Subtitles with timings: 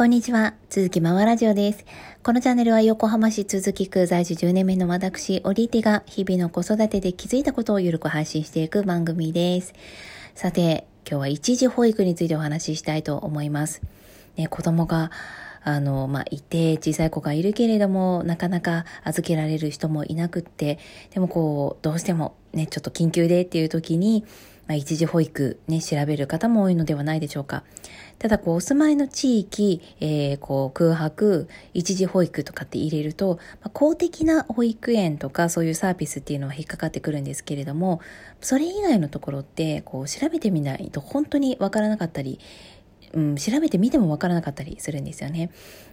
[0.00, 0.54] こんにちは。
[0.70, 1.84] 鈴木まわラジオです。
[2.22, 9.74] このチャンネルは横浜市鈴木区在住10年目の私、オリティが日々の子育てで気づいたことをゆるく配信していく番組です。
[10.34, 13.82] さて、今日は一時保育についてお話ししたいと思います。
[14.36, 15.10] ね、子供が
[15.62, 20.78] あの、まあ、いて、小さい子がいるけれども、なかなか預けられる人もいなくって、
[21.12, 24.24] でもこう、どうしてもね、ちょっと緊急でっていう時に、
[24.70, 27.64] まあ、一時保育ね、調べる方も多いのではないでしょうか。
[28.20, 38.00] ただ、こう、お住まいの地域、えー、こう、空白、一時保育とかって入れると、まあ、公的な保育園とかそういうサービスっていうのは引っかかってくるんですけれども、
[38.40, 42.38] それ以外のところって、こう、調べてみないと本当にわからなかったり、
[43.12, 45.50] うん、調べてみてもわからなかったりするんですよね。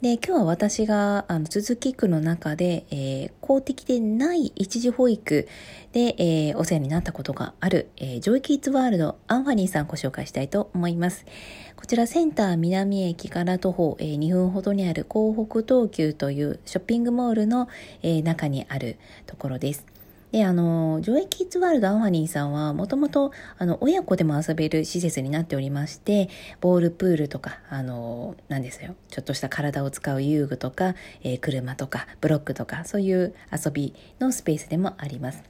[0.00, 5.48] で、今日は私が、あの、鈴木区の中で、えー、公的でない一時保育
[5.92, 11.26] で、えー、お世話になったことがある、えー、ジョイキッズワールドアンファニーさんご紹介したいと思います。
[11.74, 17.68] こちらセンター南駅から徒歩、えー、2分ほどにある港北東急というショッピングモールの、
[18.02, 19.97] えー、中にあるところです。
[20.32, 26.28] で、あの、ジョイキッズワールドアンファニーさんは、もともと、あの、親子でも遊べる施設になっておりまして、
[26.60, 28.94] ボールプールとか、あの、なんですよ。
[29.08, 35.42] ちょっとした体を使う遊具とか、えー、車とか、ブロックとか、そういう遊びのスペースでもあります。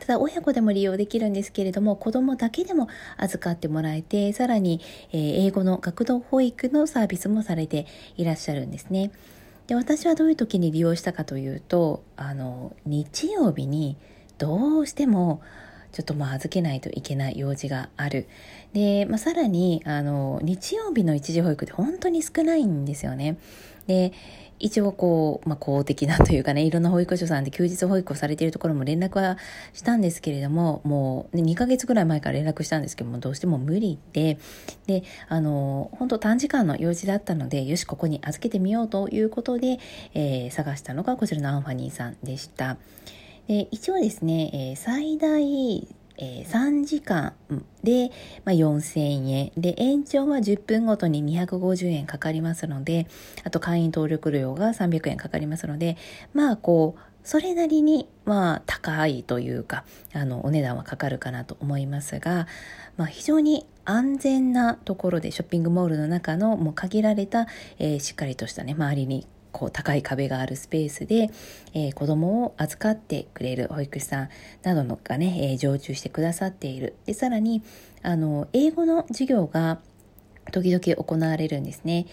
[0.00, 4.80] ただ親子でも利用できるんですけれども子供だけでも預かってもらえてさらに、
[5.12, 9.10] えー、英語の学童保育のサービスもされていらっしゃるんですね。
[9.66, 13.96] で私はどういう時に利用したかというとあの日曜日に
[14.38, 15.40] どうしても
[15.92, 18.28] ちょっともう預けないといけない用事がある。
[18.74, 23.38] で、まあ、さらにあの日曜日の一時保育って本当に少ないんですよね。
[23.86, 24.12] で
[24.58, 29.36] 一応こう、まあ、公的なというかね、いろんな保育所さんで休日保育をされているところも連絡は
[29.74, 34.38] したんですけれども、もう、ね、2ヶ月ぐらい前から連絡したんですけども、どうしても無理で、
[34.86, 39.78] で、あの、本当短時間の用事だったので、よし、ここに預けてみようということで、
[40.14, 42.78] えー、探したのがこちらのアンファニーさんでした。
[43.46, 45.86] で一応ですね、えー、最大
[46.18, 47.34] えー、3時間
[47.82, 48.10] で、
[48.44, 49.52] まあ、4000円。
[49.56, 53.06] で、延長は10分ごとに250円かかりますので、
[53.44, 55.96] あと会員登録料が300円かかりますので、
[56.32, 62.46] まあ、こう、それなりに、まあ、高いというか、あの、お値段はかかるかなと思いますが、
[62.96, 69.26] まあ、非常に安全なところで、ショッピングモールの中のもう限られた、えー、しっかりとしたね、周りに
[69.56, 71.30] こう高い壁があるスペースで、
[71.72, 74.28] えー、子供を預かってくれる保育士さん
[74.62, 76.94] などのがね、えー、常駐してくださっている。
[77.06, 77.62] で、さらに、
[78.02, 79.78] あの、英語の授業が
[80.52, 82.06] 時々行われるんですね。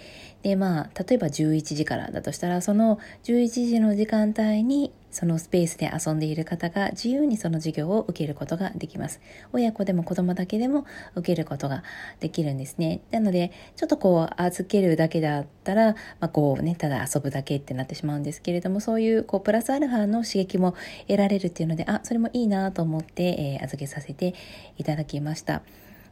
[0.43, 9.21] で、まあ、例えば11時からだとしたら、その11時の時間帯に、そのスペースで遊んでいる方が自由にその授業を受けることができます。
[9.53, 10.85] 親子でも子供だけでも
[11.15, 11.83] 受けることが
[12.19, 13.01] できるんですね。
[13.11, 20.73] なので、ちょっとこう、預けるだけだったら、まあ、こうね、ただ遊ぶだけってなってしまうんですけれども、そういう、こう、プラスアルファの刺激も
[21.07, 24.33] 得られるっていうので、あ、それもいいなと思って、えー、預けさせて
[24.77, 25.61] いただきました。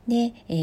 [0.08, 0.54] で、え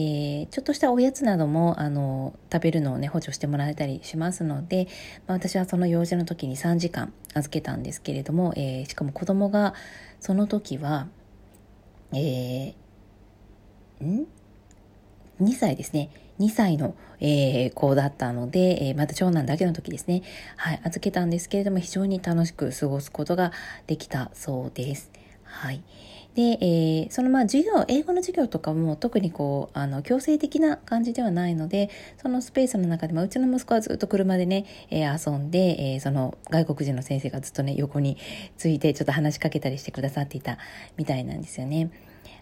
[0.43, 4.88] ー、ちょっとしたおやつなどもあの食べるのをね補助してもらえたりしますので、
[5.26, 9.75] まあ、私はその用事の時に3時間預けたんですけれども、えー、しかも子供が
[10.21, 11.06] その時は、
[12.12, 14.26] えー、ん
[15.41, 16.10] ？2歳ですね。
[16.41, 20.22] 2歳の、えー、子だったので、えー、また長男だけの時ですね。
[20.56, 23.53] はい、預けたんですけれども、非常に楽しく過ごすことが
[23.87, 25.10] できたそうです。
[25.43, 25.82] はい。
[26.34, 31.91] で、えー、そのまあ授業、英語の授業とかも特にこう、あの、強制的な感じではないので、
[32.22, 38.17] そのスペースの中で、まあ、うちの息子はずっと車でね、えー、遊んで、えー、その外国人の先生がずっとね、横に
[38.56, 40.59] ついてちょっと話しかけたりしてくださっていた
[40.97, 41.91] みたいなんですよね。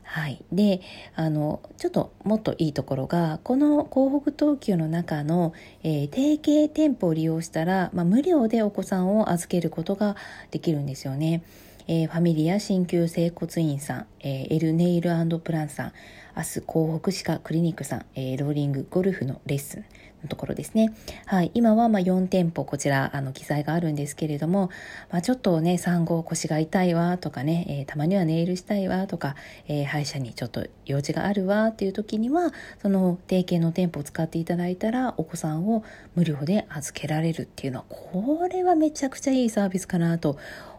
[0.02, 0.44] はい。
[0.52, 0.80] で、
[1.16, 5.52] あの、ちょっともっといいところが、この港北東急の中の、
[5.82, 10.16] えー、提携店舗を利用したら、まあ、無料でお子さんを預けることが
[10.52, 11.42] できるんですよね。
[11.88, 15.92] えー、ファミリア鍼灸整骨院さん、えー、エルネイルプランさん、
[16.36, 19.84] 明日港北歯科クリニックさん、えー、ローリングゴルフのレッスン
[20.22, 20.92] のところですね。
[21.24, 21.50] はい。
[21.54, 24.68] 今はま4店舗こちら、あの、記載があるんですけれども、
[25.10, 29.34] まあちょっとね、産後腰が痛いわとかね、えー、たまにはネイルしたいわとか、
[29.66, 32.52] えー、歯医者にちょっと用事があるわっていう時には、
[32.82, 35.84] その提携の店舗を使っていただいたら、お子さんを
[36.14, 40.36] 無料で預けられるっていうのは、これはめちゃくちゃいいサービスかなと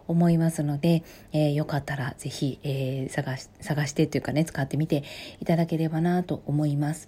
[0.07, 5.03] 思いますので、えー、よかったらぜひ、えー、探し、探してというかね、使ってみて
[5.47, 7.07] いただければなと思います。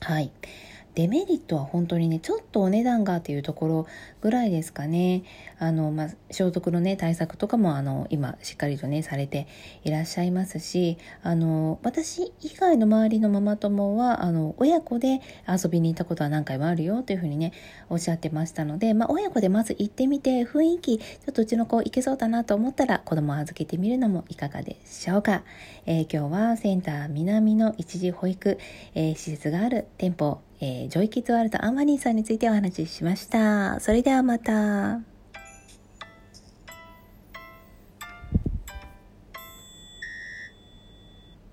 [0.00, 0.32] はい。
[0.94, 3.86] デメリットは本当にね、ちょっとお値段がっていうところ
[4.20, 5.22] ぐらいですかね。
[5.58, 9.46] あの、まあ、消毒のね、対策とかも、あの、今、しっかりとね、されて
[9.84, 17.52] いらっしゃいますし、あの、私以外の周りのママ友は、あの、親子で遊びに行ったことは何回もあるよというふうにね、
[17.88, 25.42] おっしゃってましたので、まあ、親子でまず行ってみて、雰囲気、ちょっとうちの子行けそうだなと思ったら、子供を預けてみるのもいかがでしょうか。
[25.86, 28.58] えー、今日はセンター南の一時保育、
[28.94, 33.80] えー、施設がある店舗、えー、ジョイキッズワールドアンマニーさんについてお話ししました。
[33.80, 35.11] それではまた。